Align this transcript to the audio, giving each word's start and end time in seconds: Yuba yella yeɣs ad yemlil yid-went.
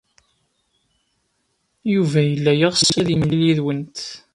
Yuba 1.93 2.19
yella 2.29 2.51
yeɣs 2.59 2.85
ad 2.99 3.07
yemlil 3.11 3.41
yid-went. 3.47 3.99